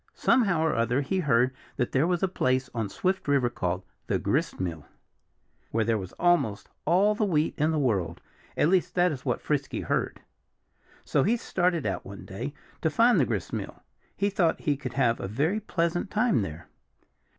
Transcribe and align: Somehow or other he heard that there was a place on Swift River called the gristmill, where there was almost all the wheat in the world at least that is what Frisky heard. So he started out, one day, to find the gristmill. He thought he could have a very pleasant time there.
Somehow 0.15 0.63
or 0.63 0.73
other 0.75 1.01
he 1.01 1.19
heard 1.19 1.53
that 1.75 1.91
there 1.91 2.07
was 2.07 2.23
a 2.23 2.27
place 2.27 2.71
on 2.73 2.89
Swift 2.89 3.27
River 3.27 3.51
called 3.51 3.83
the 4.07 4.17
gristmill, 4.17 4.87
where 5.69 5.85
there 5.85 5.99
was 5.99 6.11
almost 6.13 6.67
all 6.85 7.13
the 7.13 7.23
wheat 7.23 7.53
in 7.55 7.69
the 7.69 7.77
world 7.77 8.19
at 8.57 8.69
least 8.69 8.95
that 8.95 9.11
is 9.11 9.25
what 9.25 9.39
Frisky 9.43 9.81
heard. 9.81 10.21
So 11.05 11.21
he 11.21 11.37
started 11.37 11.85
out, 11.85 12.03
one 12.03 12.25
day, 12.25 12.55
to 12.81 12.89
find 12.89 13.19
the 13.19 13.27
gristmill. 13.27 13.83
He 14.17 14.31
thought 14.31 14.61
he 14.61 14.75
could 14.75 14.93
have 14.93 15.19
a 15.19 15.27
very 15.27 15.59
pleasant 15.59 16.09
time 16.09 16.41
there. 16.41 16.67